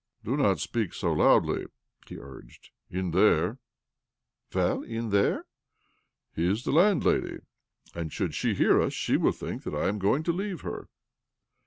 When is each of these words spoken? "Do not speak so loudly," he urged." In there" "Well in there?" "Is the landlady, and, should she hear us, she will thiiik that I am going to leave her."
"Do 0.25 0.35
not 0.35 0.59
speak 0.59 0.95
so 0.95 1.13
loudly," 1.13 1.67
he 2.07 2.17
urged." 2.17 2.71
In 2.99 3.11
there" 3.11 3.59
"Well 4.55 4.81
in 4.81 5.11
there?" 5.11 5.45
"Is 6.35 6.63
the 6.63 6.71
landlady, 6.71 7.41
and, 7.93 8.11
should 8.11 8.33
she 8.33 8.55
hear 8.55 8.81
us, 8.81 8.93
she 8.93 9.15
will 9.15 9.29
thiiik 9.31 9.61
that 9.61 9.75
I 9.75 9.87
am 9.89 9.99
going 9.99 10.23
to 10.23 10.31
leave 10.33 10.61
her." 10.61 10.87